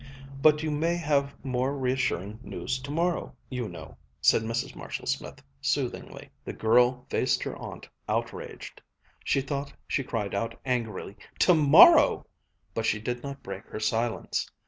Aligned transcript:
but 0.41 0.63
you 0.63 0.71
may 0.71 0.97
have 0.97 1.35
more 1.43 1.77
reassuring 1.77 2.39
news 2.41 2.79
tomorrow, 2.79 3.35
you 3.51 3.69
know," 3.69 3.95
said 4.19 4.41
Mrs. 4.41 4.75
Marshall 4.75 5.05
Smith 5.05 5.43
soothingly. 5.61 6.31
The 6.43 6.53
girl 6.53 7.05
faced 7.07 7.43
her 7.43 7.55
aunt 7.57 7.87
outraged. 8.09 8.81
She 9.23 9.41
thought 9.41 9.71
she 9.87 10.03
cried 10.03 10.33
out 10.33 10.59
angrily, 10.65 11.17
"tomorrow!" 11.37 12.25
but 12.73 12.87
she 12.87 12.99
did 12.99 13.21
not 13.21 13.43
break 13.43 13.65
her 13.67 13.79
silence. 13.79 14.49